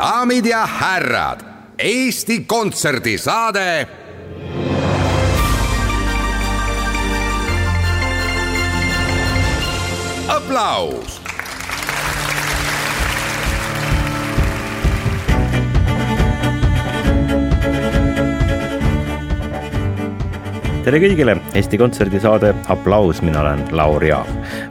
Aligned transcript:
daamid 0.00 0.46
ja 0.46 0.66
härrad, 0.66 1.40
Eesti 1.78 2.44
Kontserdi 2.48 3.18
saade. 3.18 3.88
aplaus 10.30 11.20
tere 20.84 21.00
kõigile, 21.02 21.36
Eesti 21.54 21.78
Kontserdi 21.78 22.20
saade 22.22 22.54
Applaus, 22.72 23.20
mina 23.22 23.42
olen 23.44 23.66
Laur 23.76 24.04
Jaav. 24.04 24.28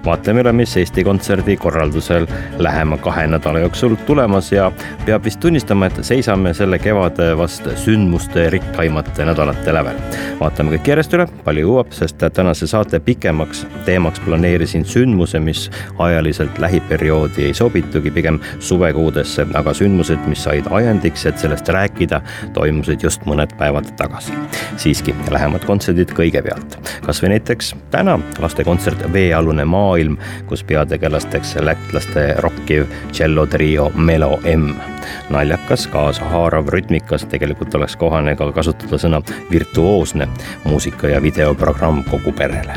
Vaatame 0.10 0.42
üle, 0.42 0.54
mis 0.56 0.74
Eesti 0.78 1.04
Kontserdi 1.06 1.56
korraldusel 1.58 2.26
lähema 2.58 2.98
kahe 2.98 3.28
nädala 3.30 3.62
jooksul 3.62 3.96
tulemas 4.08 4.52
ja 4.52 4.72
peab 5.06 5.26
vist 5.26 5.40
tunnistama, 5.44 5.90
et 5.90 6.00
seisame 6.06 6.54
selle 6.58 6.80
kevade 6.82 7.32
vast 7.38 7.68
sündmuste 7.84 8.48
rikkaimate 8.50 9.26
nädalate 9.30 9.74
lävel. 9.74 10.00
vaatame 10.40 10.74
kõik 10.78 10.90
järjest 10.94 11.14
üle, 11.14 11.28
palju 11.46 11.66
jõuab, 11.68 11.94
sest 11.94 12.24
tänase 12.34 12.68
saate 12.68 13.00
pikemaks 13.00 13.66
teemaks 13.86 14.20
planeerisin 14.26 14.86
sündmuse, 14.86 15.40
mis 15.40 15.68
ajaliselt 16.00 16.58
lähiperioodi 16.60 17.46
ei 17.46 17.54
sobitugi, 17.54 18.12
pigem 18.12 18.40
suvekuudesse, 18.60 19.46
aga 19.54 19.74
sündmused, 19.74 20.26
mis 20.32 20.44
said 20.44 20.70
ajendiks, 20.72 21.26
et 21.30 21.38
sellest 21.38 21.70
rääkida, 21.70 22.22
toimusid 22.54 23.04
just 23.04 23.26
mõned 23.30 23.54
päevad 23.62 23.94
tagasi. 23.98 24.34
siiski, 24.78 25.14
lähemad 25.32 25.66
kontserdid 25.68 26.16
kõigepealt. 26.18 26.80
kasvõi 27.06 27.36
näiteks 27.36 27.76
täna 27.92 28.20
lastekontsert 28.40 29.06
Veealune 29.14 29.66
maailm, 30.00 30.18
kus 30.48 30.64
peategelasteks 30.64 31.56
lätlaste 31.60 32.36
rokkiv 32.40 32.86
tšellotrio 33.12 33.92
Melo 33.96 34.40
M. 34.56 34.99
naljakas, 35.30 35.88
kaasahaarav, 35.88 36.68
rütmikas, 36.68 37.26
tegelikult 37.30 37.76
oleks 37.76 37.96
kohane 38.00 38.36
ka 38.36 38.52
kasutada 38.52 38.98
sõna 39.02 39.22
virtuoosne 39.52 40.28
muusika 40.64 41.08
ja 41.08 41.22
videoprogramm 41.22 42.04
kogu 42.10 42.32
perele. 42.32 42.76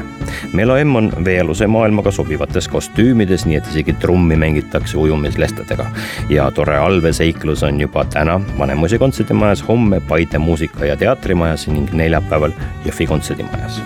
Melo 0.52 0.76
M 0.76 0.96
on 0.96 1.12
veealuse 1.24 1.66
maailmaga 1.66 2.10
sobivates 2.10 2.68
kostüümides, 2.68 3.46
nii 3.46 3.56
et 3.60 3.68
isegi 3.72 3.92
trummi 3.92 4.36
mängitakse 4.36 4.98
ujumislestadega. 4.98 5.86
ja 6.28 6.50
tore 6.50 6.76
allveeseiklus 6.78 7.62
on 7.62 7.80
juba 7.80 8.04
täna 8.04 8.40
Vanemuise 8.58 8.98
kontserdimajas, 8.98 9.68
homme 9.68 10.00
Paide 10.00 10.38
muusika- 10.38 10.84
ja 10.84 10.96
teatrimajas 10.96 11.66
ning 11.68 11.92
neljapäeval 11.92 12.52
Jõhvi 12.84 13.06
kontserdimajas. 13.06 13.82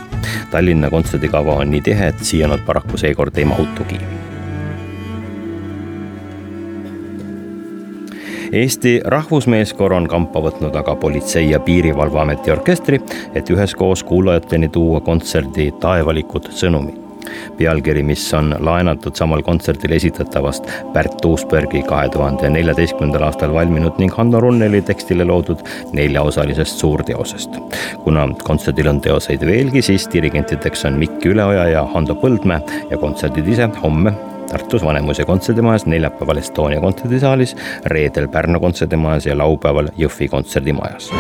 Tallinna 0.51 0.91
kontserdikava 0.91 1.55
on 1.55 1.71
nii 1.71 1.81
tihe, 1.81 2.09
et 2.09 2.25
siia 2.25 2.49
nad 2.49 2.61
paraku 2.67 2.97
seekord 2.97 3.37
ei 3.39 3.45
mahutugi. 3.45 4.26
Eesti 8.53 9.01
Rahvusmeeskoor 9.05 9.93
on 9.93 10.07
kampa 10.09 10.41
võtnud 10.41 10.77
aga 10.79 10.95
Politsei- 10.97 11.51
ja 11.51 11.61
Piirivalveameti 11.61 12.51
orkestri, 12.51 13.01
et 13.35 13.51
üheskoos 13.51 14.05
kuulajateni 14.05 14.69
tuua 14.69 15.01
kontserdi 15.01 15.73
taevalikud 15.81 16.53
sõnumid 16.55 17.07
pealkiri, 17.59 18.03
mis 18.03 18.23
on 18.35 18.55
laenatud 18.61 19.17
samal 19.19 19.43
kontserdil 19.43 19.97
esitatavast 19.97 20.69
Pärt 20.93 21.25
Uusbergi 21.25 21.83
kahe 21.89 22.09
tuhande 22.09 22.51
neljateistkümnendal 22.55 23.27
aastal 23.27 23.55
valminud 23.55 23.99
ning 23.99 24.15
Hanno 24.15 24.41
Runneli 24.41 24.83
tekstile 24.83 25.25
loodud 25.25 25.65
neljaosalisest 25.93 26.79
suurteosest. 26.79 27.59
kuna 28.05 28.29
kontserdil 28.45 28.89
on 28.89 29.01
teoseid 29.01 29.47
veelgi, 29.47 29.83
siis 29.83 30.09
dirigentideks 30.13 30.85
on 30.85 30.93
Mikk 31.03 31.27
Üleoja 31.27 31.69
ja 31.69 31.85
Hando 31.95 32.15
Põldmäe 32.15 32.61
ja 32.91 32.99
kontserdid 32.99 33.49
ise 33.49 33.69
homme 33.83 34.15
Tartus 34.51 34.85
Vanemuise 34.85 35.25
kontserdimajas, 35.25 35.87
neljapäeval 35.87 36.37
Estonia 36.37 36.81
kontserdisaalis, 36.81 37.57
reedel 37.85 38.29
Pärnu 38.29 38.61
kontserdimajas 38.61 39.27
ja 39.27 39.39
laupäeval 39.39 39.89
Jõhvi 39.99 40.29
kontserdimajas 40.29 41.11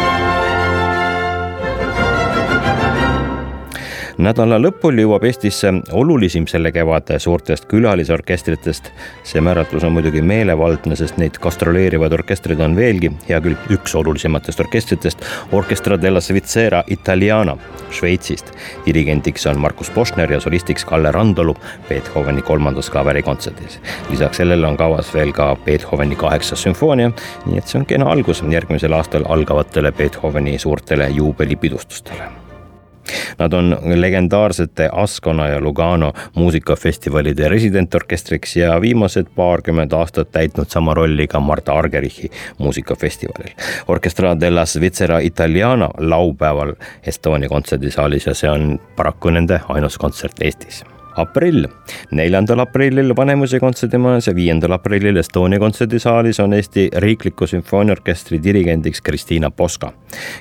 nädala 4.19 4.56
lõpul 4.60 4.97
jõuab 5.00 5.25
Eestisse 5.28 5.71
olulisim 5.93 6.47
selle 6.49 6.72
kevade 6.72 7.19
suurtest 7.21 7.66
külalisorkestritest. 7.69 8.91
see 9.25 9.41
määratlus 9.41 9.84
on 9.84 9.93
muidugi 9.93 10.22
meelevaldne, 10.22 10.97
sest 10.97 11.16
neid 11.21 11.38
gastroleerivaid 11.43 12.12
orkestreid 12.12 12.60
on 12.60 12.76
veelgi, 12.76 13.10
hea 13.28 13.41
küll, 13.41 13.56
üks 13.71 13.94
olulisematest 13.94 14.60
orkestritest, 14.60 15.25
Orchestra 15.53 16.00
della 16.03 16.21
Svizzera 16.21 16.82
Italiana 16.87 17.56
Šveitsist. 17.91 18.53
dirigendiks 18.87 19.47
on 19.47 19.60
Markus 19.60 19.91
Posner 19.91 20.32
ja 20.32 20.41
solistiks 20.41 20.84
Kalle 20.84 21.12
Randalu 21.12 21.56
Beethoveni 21.88 22.43
kolmandas 22.43 22.91
klaverikontserdis. 22.91 23.81
lisaks 24.10 24.37
sellele 24.37 24.66
on 24.66 24.76
kavas 24.76 25.15
veel 25.15 25.32
ka 25.32 25.56
Beethoveni 25.65 26.16
kaheksas 26.16 26.62
sümfoonia, 26.62 27.12
nii 27.47 27.59
et 27.59 27.66
see 27.66 27.78
on 27.81 27.87
kena 27.87 28.10
algus 28.10 28.43
järgmisel 28.50 28.93
aastal 28.93 29.25
algavatele 29.28 29.93
Beethoveni 29.93 30.59
suurtele 30.59 31.09
juubelipidustustele 31.09 32.46
Nad 33.39 33.53
on 33.53 33.77
legendaarsete 33.94 34.89
Ascona 34.93 35.49
ja 35.49 35.61
Lugano 35.61 36.12
muusikafestivalide 36.34 37.49
residentorkestriks 37.49 38.56
ja 38.56 38.81
viimased 38.81 39.27
paarkümmend 39.37 39.93
aastat 39.93 40.33
täitnud 40.33 40.69
sama 40.69 40.94
rolli 40.94 41.27
ka 41.27 41.41
Marta 41.41 41.72
Argerichi 41.72 42.31
muusikafestivalil. 42.59 43.55
Orchestra 43.89 44.41
della 44.41 44.67
Svizzera 44.67 45.19
Italiana 45.19 45.91
laupäeval 45.99 46.75
Estonia 47.06 47.49
kontserdisaalis 47.49 48.27
ja 48.27 48.34
see 48.34 48.50
on 48.50 48.78
paraku 48.97 49.31
nende 49.31 49.61
ainus 49.69 49.99
kontsert 49.99 50.43
Eestis 50.43 50.84
aprill. 51.16 51.66
neljandal 52.10 52.60
aprillil 52.60 53.12
Vanemuise 53.16 53.60
kontserdimajas 53.60 54.27
ja 54.27 54.34
viiendal 54.34 54.72
aprillil 54.72 55.16
Estonia 55.16 55.59
kontserdisaalis 55.59 56.41
on 56.41 56.54
Eesti 56.54 56.88
Riikliku 56.97 57.47
Sümfooniaorkestri 57.47 58.43
dirigendiks 58.43 59.00
Kristiina 59.00 59.50
Poska, 59.50 59.93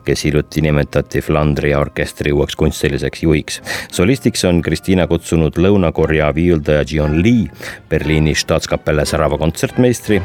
kes 0.05 0.25
hiljuti 0.25 0.61
nimetati 0.61 1.21
Flandria 1.21 1.79
orkestri 1.79 2.31
uueks 2.31 2.55
kunstiliseks 2.55 3.23
juhiks. 3.23 3.61
solistiks 3.91 4.45
on 4.45 4.61
Kristiina 4.61 5.07
kutsunud 5.07 5.57
Lõuna-Korea 5.57 6.35
viiuldaja 6.35 6.85
Gion 6.85 7.23
Lee, 7.23 7.47
Berliini 7.89 8.35
Staatskapelle 8.35 9.05
särava 9.05 9.37
kontsertmeistri 9.37 10.21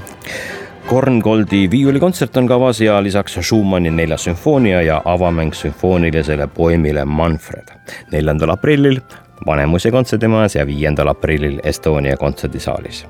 Korngoldi 0.90 1.70
viiulikontsert 1.70 2.36
on 2.36 2.48
kavas 2.48 2.80
ja 2.80 3.02
lisaks 3.02 3.36
Schumanni 3.40 3.90
neljas 3.90 4.24
sümfoonia 4.24 4.82
ja 4.82 5.02
avamäng 5.04 5.54
sümfoonilisele 5.54 6.46
poemile 6.46 7.04
Manfred. 7.04 7.68
neljandal 8.12 8.50
aprillil 8.50 9.00
Vanemuise 9.46 9.90
kontserdimajas 9.90 10.54
ja 10.54 10.66
viiendal 10.66 11.08
aprillil 11.08 11.60
Estonia 11.64 12.16
kontserdisaalis. 12.16 13.06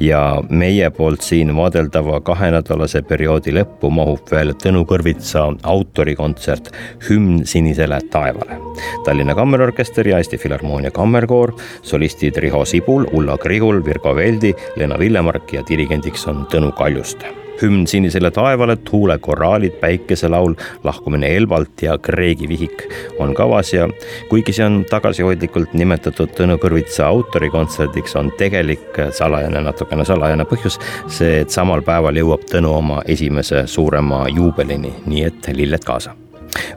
ja 0.00 0.42
meie 0.48 0.90
poolt 0.90 1.20
siin 1.26 1.48
vaadeldava 1.56 2.20
kahenädalase 2.20 3.00
perioodi 3.02 3.50
lõppu 3.50 3.88
mahub 3.90 4.30
veel 4.30 4.52
Tõnu 4.62 4.84
Kõrvitsa 4.86 5.42
autorikontsert 5.62 6.70
Hümn 7.08 7.40
sinisele 7.44 7.98
taevale. 8.10 8.60
Tallinna 9.04 9.34
Kammerorkester 9.34 10.08
ja 10.08 10.20
Eesti 10.22 10.38
Filharmoonia 10.38 10.90
Kammerkoor, 10.90 11.56
solistid 11.82 12.38
Riho 12.38 12.64
Sibul, 12.64 13.08
Ulla 13.12 13.38
Krihul, 13.38 13.82
Virgo 13.84 14.14
Veldi, 14.14 14.54
Lena 14.76 14.98
Villemark 14.98 15.52
ja 15.52 15.66
dirigendiks 15.68 16.28
on 16.30 16.46
Tõnu 16.52 16.70
Kaljuste 16.78 17.45
hümn 17.62 17.86
sinisele 17.86 18.30
taevale, 18.30 18.76
tuulekoraalid, 18.76 19.78
päikeselaul, 19.80 20.54
lahkumine 20.84 21.36
Elvalt 21.36 21.82
ja 21.82 21.98
Kreegi 21.98 22.48
vihik 22.48 22.84
on 23.18 23.34
kavas 23.34 23.72
ja 23.74 23.88
kuigi 24.28 24.52
see 24.52 24.66
on 24.66 24.84
tagasihoidlikult 24.90 25.74
nimetatud 25.74 26.34
Tõnu 26.36 26.58
Kõrvitsa 26.62 27.08
autorikontserdiks, 27.08 28.16
on 28.16 28.32
tegelik 28.38 29.00
salajane, 29.16 29.60
natukene 29.64 30.04
salajane 30.04 30.46
põhjus 30.48 30.78
see, 31.08 31.42
et 31.42 31.50
samal 31.50 31.84
päeval 31.86 32.16
jõuab 32.22 32.46
Tõnu 32.50 32.72
oma 32.78 33.02
esimese 33.06 33.66
suurema 33.70 34.26
juubelini, 34.28 34.94
nii 35.06 35.26
et 35.30 35.52
lilled 35.52 35.84
kaasa. 35.84 36.14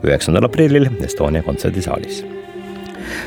üheksandal 0.04 0.44
aprillil 0.44 0.88
Estonia 1.04 1.42
kontserdisaalis 1.42 2.24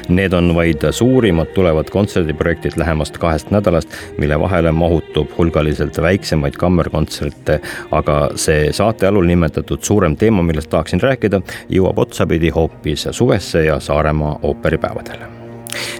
Need 0.09 0.33
on 0.33 0.56
vaid 0.56 0.85
suurimad 0.91 1.53
tulevad 1.56 1.89
kontserdiprojektid 1.94 2.77
lähemast 2.77 3.18
kahest 3.18 3.51
nädalast, 3.51 3.89
mille 4.18 4.39
vahele 4.39 4.71
mahutub 4.71 5.31
hulgaliselt 5.38 6.01
väiksemaid 6.01 6.57
kammerkontserte, 6.59 7.59
aga 7.91 8.18
see 8.35 8.71
saate 8.74 9.07
alul 9.07 9.27
nimetatud 9.30 9.83
suurem 9.83 10.18
teema, 10.18 10.44
millest 10.44 10.71
tahaksin 10.74 11.01
rääkida, 11.01 11.41
jõuab 11.69 12.03
otsapidi 12.07 12.50
hoopis 12.50 13.07
suvesse 13.12 13.65
ja 13.65 13.80
Saaremaa 13.80 14.39
ooperipäevadele 14.41 15.43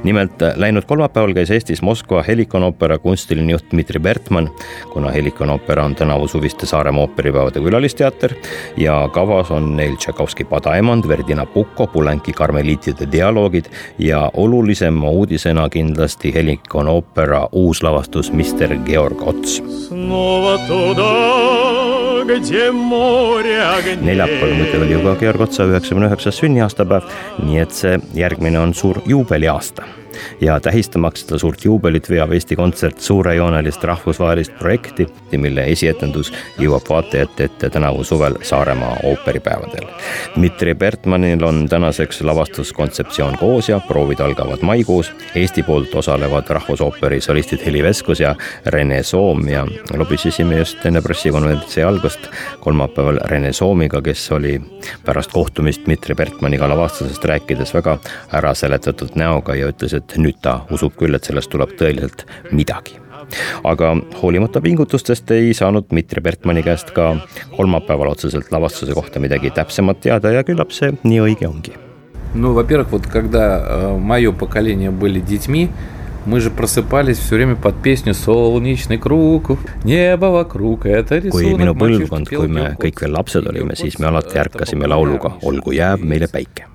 nimelt 0.04 0.42
läinud 0.56 0.86
kolmapäeval 0.86 1.34
käis 1.34 1.52
Eestis 1.52 1.82
Moskva 1.82 2.24
Helikon 2.24 2.64
oopera 2.64 2.98
kunstiline 2.98 3.52
juht 3.52 3.72
Dmitri 3.72 4.00
Bertmann, 4.00 4.50
kuna 4.94 5.12
Helikon 5.12 5.50
oopera 5.50 5.86
on 5.86 5.96
tänavu 5.96 6.28
suviste 6.28 6.66
Saaremaa 6.66 7.02
ooperipäevade 7.02 7.60
külalisteater 7.60 8.34
ja 8.78 9.10
kavas 9.14 9.52
on 9.52 9.76
neil 9.78 9.96
Tšaikovski 9.96 10.44
Padaemand, 10.44 11.08
Verdi 11.08 11.36
Nabucco, 11.36 11.88
Pulenki 11.88 12.34
karmeliitide 12.34 13.08
dialoogid 13.12 13.66
ja 14.00 14.32
olulisema 14.34 15.10
uudisena 15.10 15.70
kindlasti 15.70 16.34
Helikon 16.34 16.88
oopera 16.88 17.48
uus 17.52 17.84
lavastus 17.84 18.32
Mister 18.32 18.76
Georg 18.86 19.28
Ots 19.28 19.64
neljapäeval 24.06 24.54
muidu 24.60 24.82
oli 24.82 24.94
ju 24.94 25.02
ka 25.04 25.16
Georg 25.20 25.42
Otsa 25.48 25.68
üheksakümne 25.70 26.08
üheksas 26.12 26.40
sünniaastapäev, 26.44 27.10
nii 27.48 27.60
et 27.64 27.76
see 27.76 28.00
järgmine 28.18 28.60
on 28.60 28.74
suur 28.78 29.02
juubeliaasta 29.06 30.03
ja 30.42 30.60
tähistamaks 30.60 31.24
seda 31.26 31.38
suurt 31.40 31.66
juubelit 31.66 32.10
veab 32.10 32.32
Eesti 32.34 32.56
Kontsert 32.56 33.00
suurejoonelist 33.00 33.84
rahvusvahelist 33.84 34.58
projekti, 34.60 35.08
mille 35.38 35.66
esietendus 35.72 36.34
jõuab 36.60 36.90
vaatajate 36.90 37.44
ette 37.50 37.70
tänavu 37.70 38.04
suvel 38.04 38.36
Saaremaa 38.42 38.98
ooperipäevadel. 39.04 39.88
Dmitri 40.36 40.76
Bertmanil 40.76 41.44
on 41.44 41.68
tänaseks 41.70 42.22
lavastuskontseptsioon 42.22 43.38
koos 43.38 43.70
ja 43.70 43.80
proovid 43.80 44.20
algavad 44.20 44.62
maikuus. 44.62 45.12
Eesti 45.36 45.64
poolt 45.64 45.96
osalevad 45.96 46.50
Rahvusooperi 46.50 47.22
solistid 47.22 47.66
Heli 47.66 47.84
Veskus 47.84 48.20
ja 48.20 48.36
Rene 48.66 49.04
Soom 49.04 49.48
ja 49.48 49.68
lobisesime 49.98 50.58
just 50.58 50.86
enne 50.86 51.02
pressikonverentsi 51.02 51.84
algust 51.84 52.30
kolmapäeval 52.60 53.20
Rene 53.26 53.54
Soomiga, 53.54 54.02
kes 54.02 54.32
oli 54.32 54.62
pärast 55.06 55.32
kohtumist 55.32 55.86
Dmitri 55.86 56.16
Bertmaniga 56.16 56.70
lavastusest 56.70 57.26
rääkides 57.26 57.74
väga 57.74 57.98
äraseletatud 58.34 59.16
näoga 59.16 59.56
ja 59.56 59.68
ütles, 59.72 59.94
et 59.98 60.03
et 60.04 60.18
nüüd 60.20 60.42
ta 60.44 60.62
usub 60.72 60.96
küll, 61.00 61.16
et 61.16 61.24
sellest 61.24 61.52
tuleb 61.54 61.78
tõeliselt 61.80 62.28
midagi 62.52 63.00
aga 63.64 63.94
hoolimata 64.22 64.62
pingutustest 64.62 65.32
ei 65.32 65.54
saanud 65.56 65.88
Dmitri 65.90 66.22
Bertmani 66.22 66.64
käest 66.66 66.92
ka 66.96 67.14
kolmapäeval 67.56 68.12
otseselt 68.12 68.52
lavastuse 68.52 68.96
kohta 68.98 69.22
midagi 69.24 69.54
täpsemat 69.56 70.02
teada 70.04 70.34
ja 70.34 70.44
küllap 70.44 70.76
see 70.76 70.94
nii 71.04 71.22
õige 71.28 71.48
ongi. 71.48 71.78
no, 72.36 72.54
во-первых, 72.54 72.92
вот 72.92 73.08
когда 73.08 73.62
э, 73.62 73.98
мое 73.98 74.32
поколение 74.32 74.90
были 74.90 75.20
детьми, 75.20 75.70
Мы 76.26 76.40
же 76.40 76.50
просыпались 76.52 77.18
все 77.18 77.36
время 77.36 77.56
под 77.56 77.82
pieсню 77.82 78.14
Солнечный 78.14 78.98
kruuk, 78.98 79.58
небо 79.84 80.28
вокруг, 80.28 80.86
это 80.86 81.20
kui 81.20 81.52
minu 81.58 81.76
põlvkond, 81.76 82.30
kui 82.32 82.48
me 82.48 82.78
kõik 82.80 83.02
veel 83.04 83.12
lapsed 83.12 83.44
olime, 83.50 83.76
siis 83.76 84.00
me 84.00 84.08
alati 84.08 84.40
ärkasime 84.40 84.88
lauluga 84.88 85.34
Olgu 85.44 85.74
jääb 85.76 86.00
meile 86.00 86.30
päike. 86.32 86.70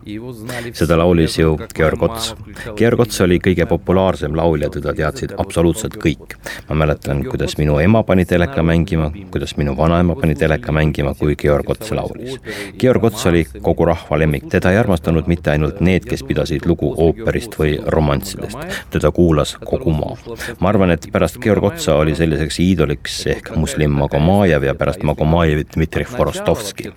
seda 0.72 0.96
laulis 0.98 1.38
ju 1.38 1.56
Georg 1.74 2.02
Ots. 2.02 2.34
Georg 2.76 3.00
Ots 3.00 3.20
oli 3.20 3.38
kõige 3.38 3.64
populaarsem 3.68 4.36
laulja, 4.36 4.68
teda 4.68 4.92
teadsid 4.92 5.32
absoluutselt 5.38 5.96
kõik. 5.96 6.36
ma 6.68 6.74
mäletan, 6.74 7.24
kuidas 7.24 7.56
minu 7.58 7.78
ema 7.80 8.02
pani 8.02 8.24
teleka 8.24 8.62
mängima, 8.62 9.10
kuidas 9.30 9.56
minu 9.56 9.76
vanaema 9.76 10.14
pani 10.14 10.34
teleka 10.34 10.72
mängima, 10.72 11.14
kui 11.14 11.36
Georg 11.36 11.70
Ots 11.70 11.90
laulis. 11.90 12.36
Georg 12.78 13.04
Ots 13.04 13.26
oli 13.26 13.46
kogu 13.62 13.84
rahva 13.84 14.18
lemmik, 14.18 14.48
teda 14.50 14.70
ei 14.70 14.76
armastanud 14.76 15.26
mitte 15.26 15.50
ainult 15.50 15.80
need, 15.80 16.04
kes 16.04 16.22
pidasid 16.22 16.66
lugu 16.66 16.92
ooperist 16.96 17.56
või 17.58 17.78
romanssidest, 17.86 18.58
teda 18.90 19.10
kuulati 19.10 19.37
kuulas 19.38 19.56
kogu 19.64 19.90
maa. 19.90 20.16
ma 20.60 20.68
arvan, 20.68 20.90
et 20.90 21.06
pärast 21.12 21.38
Georg 21.38 21.64
Otsa 21.64 21.94
oli 21.94 22.14
selliseks 22.14 22.58
iidoliks 22.60 23.18
ehk 23.30 23.50
Muslim 23.56 23.92
Magomajev 23.94 24.64
ja 24.64 24.74
pärast 24.74 25.02
Magomajevit 25.02 25.74
Dmitri 25.76 26.04
Forostovski. 26.04 26.90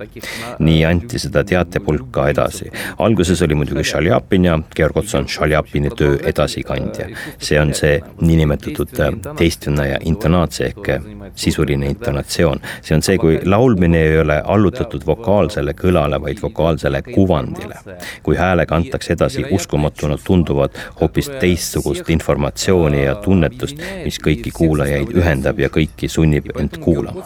nii 0.59 0.85
anti 0.85 1.19
seda 1.19 1.43
teatepulka 1.43 2.29
edasi. 2.29 2.71
alguses 2.97 3.41
oli 3.41 3.55
muidugi 3.55 3.83
Šaljapin 3.83 4.45
ja 4.45 4.59
Georg 4.75 4.97
Ots 4.97 5.15
on 5.15 5.27
Šaljapini 5.27 5.89
töö 5.89 6.17
edasikandja. 6.23 7.09
see 7.37 7.59
on 7.61 7.73
see 7.73 8.01
niinimetatud 8.21 8.89
teistvenaja 9.37 9.99
intonaatsia 10.05 10.65
ehk 10.65 10.89
sisuline 11.35 11.85
intonatsioon. 11.85 12.59
see 12.81 12.95
on 12.95 13.01
see, 13.01 13.17
kui 13.17 13.39
laulmine 13.45 14.01
ei 14.01 14.19
ole 14.19 14.41
allutatud 14.45 15.05
vokaalsele 15.05 15.73
kõlale, 15.73 16.21
vaid 16.21 16.41
vokaalsele 16.41 17.01
kuvandile. 17.01 17.75
kui 18.23 18.35
häälega 18.35 18.75
antakse 18.75 19.13
edasi 19.13 19.45
uskumatuna 19.51 20.17
tunduvat 20.23 20.77
hoopis 21.01 21.29
teistsugust 21.29 22.09
informatsiooni 22.09 22.30
informatsiooni 22.31 23.03
ja 23.03 23.15
tunnetust, 23.19 23.79
mis 24.05 24.17
kõiki 24.23 24.51
kuulajaid 24.55 25.11
ühendab 25.17 25.59
ja 25.59 25.69
kõiki 25.69 26.07
sunnib 26.09 26.47
end 26.59 26.77
kuulama. 26.79 27.25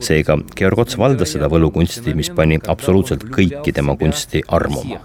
seega 0.00 0.36
Georg 0.56 0.78
Ots 0.78 0.98
valdas 0.98 1.34
seda 1.34 1.48
võlukunsti, 1.50 2.14
mis 2.14 2.30
pani 2.30 2.58
absoluutselt 2.68 3.24
kõiki 3.34 3.74
tema 3.74 3.96
kunsti 3.96 4.42
armuma. 4.48 5.00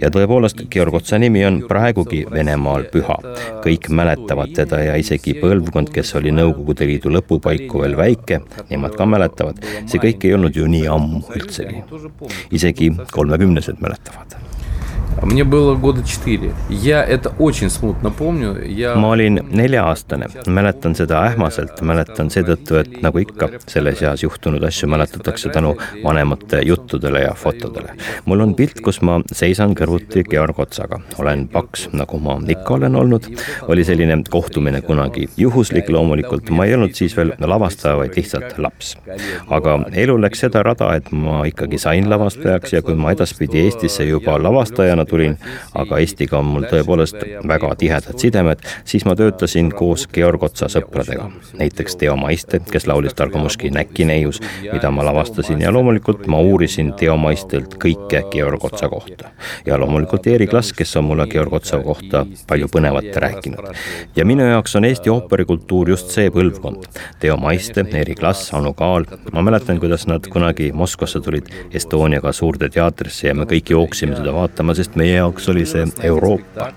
ja 0.00 0.10
tõepoolest, 0.10 0.68
Georg 0.70 0.94
Otsa 0.94 1.18
nimi 1.18 1.44
on 1.44 1.62
praegugi 1.68 2.24
Venemaal 2.30 2.84
püha. 2.92 3.18
kõik 3.64 3.90
mäletavad 3.90 4.54
teda 4.54 4.82
ja 4.84 4.96
isegi 4.96 5.34
põlvkond, 5.34 5.90
kes 5.90 6.14
oli 6.14 6.30
Nõukogude 6.30 6.86
Liidu 6.86 7.10
lõpupaiku 7.10 7.82
veel 7.82 7.96
väike, 7.96 8.40
nemad 8.70 8.96
ka 8.96 9.06
mäletavad. 9.06 9.58
see 9.86 9.98
kõik 9.98 10.24
ei 10.24 10.34
olnud 10.34 10.56
ju 10.56 10.66
nii 10.66 10.86
ammu 10.86 11.22
üldsegi. 11.36 11.82
isegi 12.50 12.92
kolmekümnesed 13.10 13.80
mäletavad 13.80 14.61
Мне 15.20 15.44
было 15.44 15.74
года 15.74 16.02
4. 16.02 16.52
Я 16.68 17.04
это 17.04 17.32
очень 17.38 17.70
smutно 17.70 18.10
помню. 18.10 18.56
Я... 18.64 18.94
ma 18.94 19.10
olin 19.10 19.40
nelja-aastane, 19.50 20.26
mäletan 20.46 20.96
seda 20.98 21.20
ähmaselt, 21.28 21.80
mäletan 21.84 22.30
seetõttu, 22.32 22.78
et 22.80 22.96
nagu 23.04 23.20
ikka 23.22 23.48
selles 23.70 24.02
eas 24.02 24.24
juhtunud 24.24 24.62
asju 24.64 24.88
mäletatakse 24.90 25.52
tänu 25.54 25.74
vanemate 26.02 26.62
juttudele 26.66 27.22
ja 27.22 27.34
fotodele. 27.34 27.94
mul 28.24 28.40
on 28.40 28.54
pilt, 28.54 28.80
kus 28.80 29.00
ma 29.02 29.20
seisan 29.32 29.76
kõrvuti 29.78 30.24
Georg 30.28 30.58
Otsaga, 30.58 31.00
olen 31.18 31.46
paks, 31.48 31.88
nagu 31.92 32.18
ma 32.18 32.38
ikka 32.48 32.74
olen 32.74 32.96
olnud. 32.96 33.28
oli 33.68 33.84
selline 33.84 34.22
kohtumine 34.30 34.80
kunagi 34.80 35.28
juhuslik 35.36 35.88
loomulikult, 35.88 36.50
ma 36.50 36.64
ei 36.64 36.74
olnud 36.74 36.94
siis 36.94 37.16
veel 37.16 37.34
lavastaja, 37.38 37.96
vaid 37.96 38.16
lihtsalt 38.16 38.58
laps. 38.58 38.96
aga 39.48 39.78
elu 39.92 40.18
läks 40.20 40.44
seda 40.46 40.62
rada, 40.62 40.94
et 40.96 41.12
ma 41.12 41.44
ikkagi 41.46 41.78
sain 41.78 42.10
lavastajaks 42.10 42.72
ja 42.72 42.82
kui 42.82 42.94
ma 42.94 43.12
edaspidi 43.12 43.62
Eestisse 43.62 44.04
juba 44.04 44.38
lavastajana 44.42 45.01
õpetajana 45.02 45.08
tulin, 45.08 45.36
aga 45.74 45.98
Eestiga 45.98 46.38
on 46.38 46.46
mul 46.46 46.66
tõepoolest 46.70 47.16
väga 47.48 47.74
tihedad 47.78 48.18
sidemed, 48.18 48.62
siis 48.84 49.04
ma 49.04 49.14
töötasin 49.16 49.72
koos 49.72 50.06
Georg 50.12 50.42
Otsa 50.42 50.68
sõpradega. 50.68 51.30
näiteks 51.58 51.96
Teo 51.96 52.16
Maiste, 52.16 52.60
kes 52.70 52.86
laulis 52.86 53.14
Targamuski 53.14 53.70
Näkkineius, 53.70 54.40
mida 54.72 54.90
ma 54.90 55.04
lavastasin 55.04 55.60
ja 55.60 55.72
loomulikult 55.72 56.26
ma 56.26 56.40
uurisin 56.40 56.92
Teo 56.94 57.16
Maistelt 57.16 57.74
kõike 57.74 58.24
Georg 58.30 58.64
Otsa 58.64 58.88
kohta. 58.88 59.30
ja 59.66 59.78
loomulikult 59.78 60.26
Erik 60.26 60.52
Lass, 60.52 60.72
kes 60.72 60.96
on 60.96 61.04
mulle 61.04 61.26
Georg 61.26 61.52
Otsa 61.52 61.78
kohta 61.78 62.26
palju 62.46 62.68
põnevat 62.68 63.16
rääkinud. 63.16 63.74
ja 64.16 64.24
minu 64.24 64.46
jaoks 64.46 64.76
on 64.76 64.84
Eesti 64.84 65.10
ooperikultuur 65.10 65.90
just 65.90 66.10
see 66.10 66.30
põlvkond. 66.30 66.86
Teo 67.20 67.36
Maiste, 67.36 67.84
Erik 67.92 68.22
Lass, 68.22 68.54
Anu 68.54 68.72
Kaal, 68.74 69.04
ma 69.32 69.42
mäletan, 69.42 69.80
kuidas 69.80 70.06
nad 70.06 70.26
kunagi 70.28 70.72
Moskvasse 70.72 71.20
tulid 71.20 71.48
Estoniaga 71.74 72.32
suurde 72.32 72.68
teatrisse 72.68 73.28
ja 73.28 73.34
me 73.34 73.44
kõik 73.44 73.70
jooksime 73.70 74.16
seda 74.16 74.32
vaatama, 74.34 74.74
sest 74.74 74.91
sest 74.92 74.98
meie 75.00 75.14
jaoks 75.16 75.48
oli 75.48 75.64
see 75.66 75.86
Euroopa. 76.04 76.72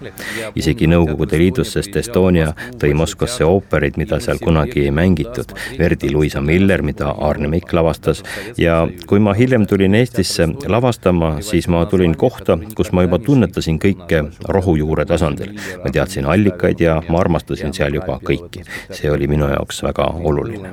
isegi 0.55 0.88
Nõukogude 0.88 1.38
Liidus, 1.38 1.74
sest 1.74 1.95
Estonia 2.00 2.53
tõi 2.79 2.93
Moskvasse 2.95 3.43
ooperid, 3.43 3.98
mida 3.98 4.19
seal 4.24 4.39
kunagi 4.39 4.86
ei 4.86 4.91
mängitud. 4.91 5.51
Verdi 5.77 6.12
Luisa 6.13 6.41
Miller, 6.41 6.81
mida 6.81 7.12
Arne 7.12 7.48
Mikk 7.48 7.74
lavastas 7.74 8.24
ja 8.57 8.88
kui 9.07 9.19
ma 9.19 9.34
hiljem 9.34 9.67
tulin 9.67 9.95
Eestisse 9.95 10.48
lavastama, 10.67 11.41
siis 11.41 11.67
ma 11.67 11.86
tulin 11.86 12.15
kohta, 12.15 12.57
kus 12.75 12.91
ma 12.91 13.03
juba 13.03 13.19
tunnetasin 13.19 13.79
kõike 13.79 14.24
rohujuure 14.48 15.05
tasandil. 15.05 15.55
ma 15.84 15.91
teadsin 15.91 16.25
allikaid 16.25 16.79
ja 16.79 17.01
ma 17.10 17.19
armastasin 17.19 17.74
seal 17.74 17.93
juba 18.00 18.19
kõiki. 18.24 18.63
see 18.91 19.12
oli 19.12 19.27
minu 19.27 19.50
jaoks 19.51 19.84
väga 19.84 20.07
oluline 20.24 20.72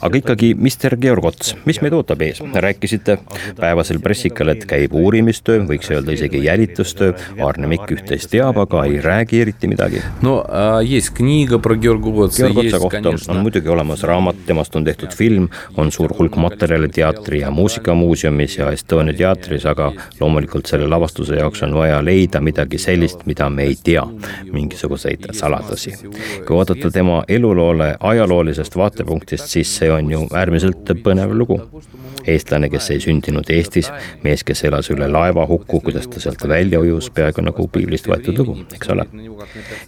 aga 0.00 0.18
ikkagi, 0.18 0.52
Mister 0.54 0.96
Georg 1.00 1.24
Ots, 1.24 1.54
mis 1.68 1.80
meid 1.84 1.94
ootab 1.96 2.22
ees? 2.24 2.40
rääkisite 2.40 3.16
päevasel 3.58 4.00
pressikal, 4.04 4.52
et 4.54 4.66
käib 4.68 4.94
uurimistöö, 4.98 5.62
võiks 5.74 5.90
öelda 5.92 6.14
isegi 6.14 6.44
jälitustöö, 6.44 7.12
Arnemik 7.44 7.90
üht-teist 7.90 8.30
teab, 8.32 8.58
aga 8.62 8.84
ei 8.88 9.00
räägi 9.04 9.40
eriti 9.44 9.68
midagi. 9.68 10.02
no 10.22 10.44
äh, 10.48 10.94
есть 10.94 11.14
книга 11.14 11.58
про 11.58 11.76
Георгу 11.76 12.12
Готса. 12.12 12.46
Георg 12.46 12.58
Otsa 12.58 12.78
kohta 12.78 13.32
on 13.32 13.42
muidugi 13.42 13.68
olemas 13.68 14.02
raamat, 14.02 14.36
temast 14.46 14.76
on 14.76 14.84
tehtud 14.84 15.14
film, 15.14 15.48
on 15.76 15.92
suur 15.92 16.14
hulk 16.18 16.36
materjale 16.36 16.88
teatri 16.88 17.40
ja 17.40 17.50
muusikamuuseumis 17.50 18.58
ja 18.58 18.70
Estonia 18.70 19.14
teatris, 19.14 19.66
aga 19.66 19.92
loomulikult 20.20 20.66
selle 20.66 20.88
lavastuse 20.88 21.38
jaoks 21.40 21.62
on 21.62 21.74
vaja 21.74 22.04
leida 22.04 22.40
midagi 22.40 22.78
sellist, 22.78 23.26
mida 23.26 23.50
me 23.50 23.68
ei 23.68 23.76
tea, 23.84 24.02
mingisuguseid 24.52 25.30
saladusi. 25.32 25.94
kui 26.46 26.56
vaadata 26.56 26.90
tema 26.90 27.24
eluloole 27.28 27.96
ajaloolisest 28.00 28.76
vaatepunktist, 28.76 29.46
siis 29.46 29.76
see 29.78 29.90
on 29.92 30.10
ju 30.10 30.26
äärmiselt 30.32 30.94
põnev 31.02 31.34
lugu. 31.38 31.60
eestlane, 32.26 32.68
kes 32.72 32.90
ei 32.90 33.00
sündinud 33.00 33.50
Eestis, 33.52 33.90
mees, 34.22 34.44
kes 34.44 34.64
elas 34.64 34.88
üle 34.90 35.08
laeva 35.12 35.46
hukka, 35.46 35.63
laevahukku, 35.64 35.80
kuidas 35.80 36.08
ta 36.08 36.20
sealt 36.20 36.48
välja 36.48 36.80
ujus, 36.80 37.10
peaaegu 37.10 37.42
nagu 37.42 37.68
piiblist 37.68 38.06
võetud 38.08 38.38
lugu, 38.38 38.56
eks 38.74 38.88
ole. 38.90 39.06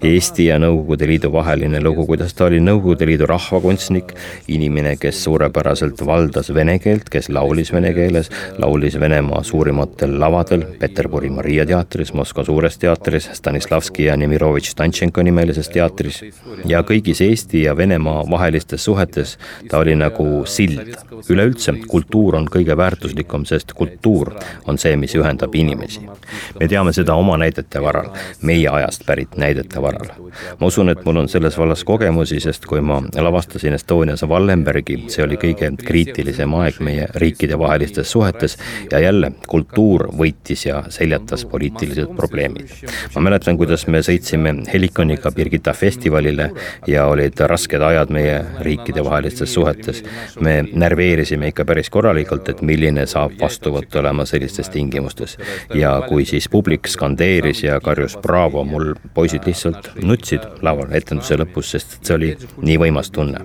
Eesti 0.03 0.47
ja 0.47 0.59
Nõukogude 0.59 1.07
Liidu 1.07 1.33
vaheline 1.33 1.81
lugu, 1.81 2.07
kuidas 2.07 2.35
ta 2.35 2.47
oli 2.47 2.61
Nõukogude 2.61 3.07
Liidu 3.07 3.27
rahvakunstnik, 3.27 4.15
inimene, 4.49 4.97
kes 4.97 5.23
suurepäraselt 5.25 6.01
valdas 6.07 6.53
vene 6.55 6.79
keelt, 6.79 7.09
kes 7.11 7.29
laulis 7.29 7.73
vene 7.73 7.93
keeles, 7.95 8.31
laulis 8.59 8.99
Venemaa 9.01 9.43
suurimatel 9.43 10.19
lavadel, 10.21 10.65
Peterburi 10.79 11.31
Maria 11.31 11.67
teatris, 11.67 12.13
Moskva 12.13 12.45
suures 12.45 12.79
teatris, 12.79 13.29
Stanislavski 13.33 14.09
ja 14.09 14.17
Nemirovitš 14.17 14.75
Tantšenko 14.77 15.23
nimelises 15.23 15.69
teatris 15.69 16.23
ja 16.65 16.83
kõigis 16.83 17.21
Eesti 17.21 17.67
ja 17.67 17.77
Venemaa 17.77 18.25
vahelistes 18.31 18.85
suhetes 18.85 19.37
ta 19.69 19.79
oli 19.79 19.97
nagu 19.97 20.45
sild. 20.47 20.97
üleüldse 21.31 21.73
kultuur 21.89 22.37
on 22.37 22.47
kõige 22.47 22.77
väärtuslikum, 22.77 23.45
sest 23.45 23.73
kultuur 23.73 24.33
on 24.67 24.79
see, 24.79 24.97
mis 24.97 25.15
ühendab 25.17 25.55
inimesi. 25.55 25.66
Me 26.61 26.69
teame 26.69 26.93
seda 26.93 27.15
oma 27.15 27.37
näidete 27.41 27.83
varal, 27.83 28.11
meie 28.43 28.69
ajast 28.69 29.07
pärit 29.07 29.37
näidete 29.37 29.83
varal. 29.83 30.09
ma 30.61 30.67
usun, 30.67 30.89
et 30.89 31.05
mul 31.05 31.17
on 31.17 31.29
selles 31.29 31.59
vallas 31.59 31.85
kogemusi, 31.85 32.41
sest 32.41 32.67
kui 32.67 32.81
ma 32.81 33.01
lavastasin 33.15 33.73
Estonias 33.73 34.23
Wallenbergi, 34.23 34.99
see 35.13 35.25
oli 35.25 35.39
kõige 35.41 35.71
kriitilisem 35.85 36.55
aeg 36.55 36.81
meie 36.81 37.09
riikidevahelistes 37.15 38.11
suhetes 38.11 38.59
ja 38.93 39.01
jälle 39.03 39.33
kultuur 39.49 40.09
võitis 40.19 40.67
ja 40.67 40.83
seljatas 40.89 41.45
poliitilised 41.45 42.15
probleemid. 42.17 42.71
ma 43.15 43.21
mäletan, 43.29 43.57
kuidas 43.57 43.87
me 43.87 44.03
sõitsime 44.03 44.55
Helikoniga 44.73 45.31
Birgitta 45.33 45.73
festivalile 45.73 46.51
ja 46.87 47.07
olid 47.07 47.41
rasked 47.41 47.83
ajad 47.83 48.11
meie 48.11 48.45
riikidevahelistes 48.61 49.55
suhetes. 49.55 50.05
me 50.41 50.65
närveerisime 50.73 51.49
ikka 51.49 51.65
päris 51.65 51.91
korralikult, 51.91 52.49
et 52.49 52.63
milline 52.63 53.07
saab 53.07 53.33
vastuvõtt 53.41 53.97
olema 53.97 54.25
sellistes 54.25 54.69
tingimustes. 54.69 55.39
Ja 55.75 55.93
kui 56.09 56.25
siis 56.29 56.49
publik 56.49 56.89
skandeeris 56.91 57.63
ja 57.65 57.81
karjus 57.81 58.17
braavo, 58.23 58.65
mul 58.65 58.95
poisid 59.15 59.47
lihtsalt 59.47 59.91
nutsid 60.03 60.45
laval 60.63 60.93
etenduse 60.97 61.39
lõpus, 61.41 61.73
sest 61.77 61.99
see 62.03 62.17
oli 62.17 62.33
nii 62.63 62.79
võimas 62.87 63.11
tunne. 63.15 63.43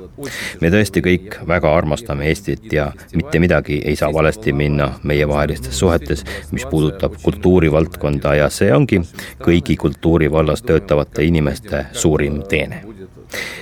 me 0.62 0.72
tõesti 0.74 1.04
kõik 1.06 1.40
väga 1.48 1.76
armastame 1.78 2.28
Eestit 2.32 2.74
ja 2.74 2.92
mitte 3.14 3.40
midagi 3.40 3.82
ei 3.86 3.96
saa 3.96 4.14
valesti 4.14 4.54
minna 4.54 4.92
meievahelistes 5.04 5.80
suhetes, 5.80 6.26
mis 6.52 6.66
puudutab 6.66 7.18
kultuurivaldkonda 7.24 8.36
ja 8.36 8.50
see 8.50 8.74
ongi 8.74 9.02
kõigi 9.42 9.78
kultuuri 9.78 10.32
vallas 10.32 10.64
töötavate 10.64 11.24
inimeste 11.24 11.86
suurim 11.94 12.42
teene 12.50 12.84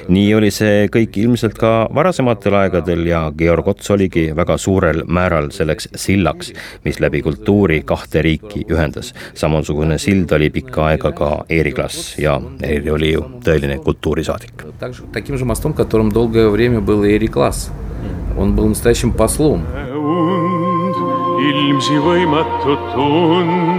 nii 0.07 0.33
oli 0.35 0.51
see 0.51 0.87
kõik 0.91 1.17
ilmselt 1.21 1.57
ka 1.59 1.73
varasematel 1.95 2.57
aegadel 2.61 3.05
ja 3.09 3.21
Georg 3.37 3.67
Ots 3.67 3.89
oligi 3.93 4.29
väga 4.35 4.57
suurel 4.57 5.03
määral 5.07 5.51
selleks 5.55 5.89
sillaks, 5.95 6.53
mis 6.85 6.99
läbi 6.99 7.21
kultuuri 7.25 7.81
kahte 7.85 8.21
riiki 8.25 8.65
ühendas. 8.69 9.13
samasugune 9.33 9.97
sild 9.97 10.31
oli 10.31 10.49
pikka 10.49 10.85
aega 10.91 11.11
ka 11.11 11.31
Eeri 11.49 11.71
Klass 11.71 12.17
ja 12.19 12.39
Eeri 12.63 12.91
oli 12.91 13.13
ju 13.13 13.25
tõeline 13.45 13.79
kultuurisaadik. 13.83 14.65
Таким 15.11 15.37
же 15.37 15.45
мостом, 15.45 15.73
которым 15.73 16.11
долгое 16.11 16.49
время 16.49 16.81
был 16.81 17.03
Эри 17.03 17.27
Класс. 17.27 17.71
Он 18.37 18.55
был 18.55 18.67
настоящим 18.67 19.11
послом. 19.11 19.65
Äh, 19.75 19.89
ilmsi 21.49 21.97
võimatu 21.99 22.77
tund 22.93 23.78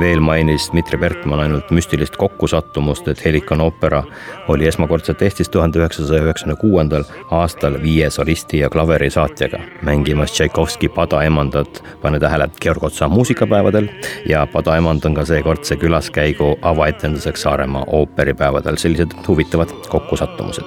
veel 0.00 0.20
mainis 0.20 0.70
Dmitri 0.72 0.98
Bertmann 0.98 1.40
ainult 1.42 1.70
müstilist 1.70 2.16
kokkusattumust, 2.16 3.08
et 3.08 3.24
Helikon 3.24 3.60
oopera 3.60 4.02
oli 4.48 4.66
esmakordselt 4.68 5.22
Eestis 5.22 5.48
tuhande 5.48 5.78
üheksasaja 5.78 6.22
üheksakümne 6.24 6.56
kuuendal 6.60 7.04
aastal 7.30 7.76
viie 7.82 8.10
solisti 8.10 8.62
ja 8.62 8.70
klaverisaatjaga, 8.70 9.60
mängimas 9.82 10.32
Tšaikovski 10.32 10.88
padaemandat, 10.94 11.82
pane 12.02 12.20
tähele, 12.20 12.48
Georg 12.60 12.84
Otsa 12.84 13.08
muusikapäevadel 13.08 13.88
ja 14.28 14.46
padaemand 14.52 15.04
on 15.04 15.14
ka 15.14 15.24
seekordse 15.24 15.76
külaskäigu 15.76 16.58
avaetenduseks 16.62 17.42
Saaremaa 17.42 17.84
ooperipäevadel, 17.86 18.76
sellised 18.76 19.16
huvitavad 19.28 19.70
kokkusattumused. 19.88 20.64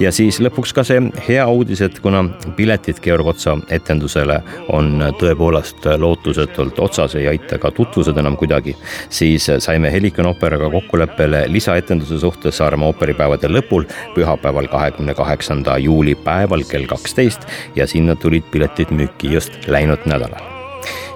ja 0.00 0.12
siis 0.12 0.40
lõpuks 0.40 0.74
ka 0.74 0.84
see 0.84 1.00
hea 1.28 1.46
uudis, 1.48 1.80
et 1.80 2.00
kuna 2.00 2.24
piletid 2.56 3.00
Georg 3.02 3.26
Otsa 3.26 3.56
etendusele 3.70 4.42
on 4.68 5.04
tõepoolest 5.20 5.86
lootusetult 5.98 6.78
otsas, 6.78 7.14
ei 7.14 7.28
aita 7.28 7.58
ka 7.58 7.70
tutvused 7.70 8.18
enam 8.18 8.36
kuidagi, 8.36 8.71
midagi, 8.72 9.08
siis 9.08 9.50
saime 9.58 9.92
Helikon 9.92 10.26
ooperaga 10.26 10.70
kokkuleppele 10.70 11.44
lisaetenduse 11.48 12.18
suhtes 12.18 12.56
Saaremaa 12.56 12.86
ooperipäevade 12.92 13.48
lõpul, 13.48 13.84
pühapäeval, 14.14 14.68
kahekümne 14.68 15.14
kaheksanda 15.14 15.78
juuli 15.78 16.14
päeval 16.14 16.64
kell 16.68 16.86
kaksteist 16.86 17.46
ja 17.76 17.86
sinna 17.86 18.16
tulid 18.16 18.44
piletid 18.50 18.90
müüki 18.90 19.32
just 19.32 19.52
läinud 19.68 20.06
nädalal 20.06 20.50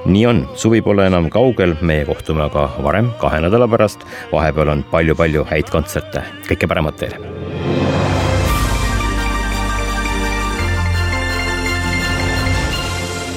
nii 0.07 0.27
on, 0.27 0.49
suvi 0.55 0.81
pole 0.83 1.07
enam 1.07 1.27
kaugel, 1.31 1.75
meie 1.83 2.05
kohtume 2.07 2.45
aga 2.45 2.69
varem, 2.83 3.11
kahe 3.19 3.41
nädala 3.43 3.67
pärast. 3.69 4.07
vahepeal 4.33 4.69
on 4.69 4.85
palju-palju 4.93 5.45
häid 5.51 5.71
kontserte, 5.71 6.23
kõike 6.47 6.69
paremat 6.69 6.97
teile. 6.97 7.19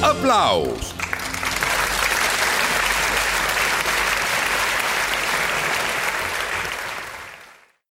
aplaus 0.05 0.98